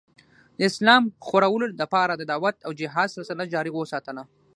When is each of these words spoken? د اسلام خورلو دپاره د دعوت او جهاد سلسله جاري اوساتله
د 0.57 0.59
اسلام 0.71 1.03
خورلو 1.27 1.65
دپاره 1.81 2.13
د 2.15 2.21
دعوت 2.31 2.55
او 2.65 2.71
جهاد 2.79 3.09
سلسله 3.15 3.43
جاري 3.53 3.71
اوساتله 3.73 4.23